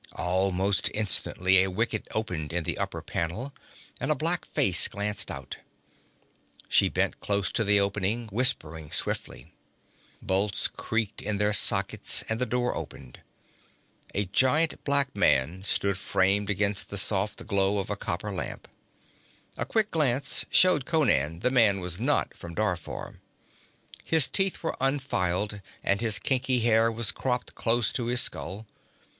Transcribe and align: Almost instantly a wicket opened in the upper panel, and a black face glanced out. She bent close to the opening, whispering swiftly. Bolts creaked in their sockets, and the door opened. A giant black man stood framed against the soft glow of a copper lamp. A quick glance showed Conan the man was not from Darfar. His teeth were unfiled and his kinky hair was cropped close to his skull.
Almost 0.15 0.89
instantly 0.95 1.59
a 1.61 1.69
wicket 1.69 2.07
opened 2.09 2.53
in 2.53 2.63
the 2.63 2.79
upper 2.79 3.03
panel, 3.03 3.53
and 3.99 4.09
a 4.09 4.15
black 4.15 4.45
face 4.45 4.87
glanced 4.87 5.29
out. 5.29 5.57
She 6.67 6.89
bent 6.89 7.19
close 7.19 7.51
to 7.51 7.63
the 7.63 7.79
opening, 7.79 8.27
whispering 8.29 8.89
swiftly. 8.89 9.53
Bolts 10.19 10.67
creaked 10.67 11.21
in 11.21 11.37
their 11.37 11.53
sockets, 11.53 12.23
and 12.27 12.41
the 12.41 12.47
door 12.47 12.75
opened. 12.75 13.19
A 14.15 14.25
giant 14.25 14.83
black 14.83 15.15
man 15.15 15.61
stood 15.61 15.99
framed 15.99 16.49
against 16.49 16.89
the 16.89 16.97
soft 16.97 17.45
glow 17.45 17.77
of 17.77 17.91
a 17.91 17.95
copper 17.95 18.33
lamp. 18.33 18.67
A 19.55 19.67
quick 19.67 19.91
glance 19.91 20.47
showed 20.49 20.83
Conan 20.87 21.41
the 21.41 21.51
man 21.51 21.79
was 21.79 21.99
not 21.99 22.35
from 22.35 22.55
Darfar. 22.55 23.19
His 24.03 24.27
teeth 24.27 24.63
were 24.63 24.75
unfiled 24.81 25.61
and 25.83 26.01
his 26.01 26.17
kinky 26.17 26.61
hair 26.61 26.91
was 26.91 27.11
cropped 27.11 27.53
close 27.53 27.91
to 27.93 28.07
his 28.07 28.19
skull. 28.19 28.65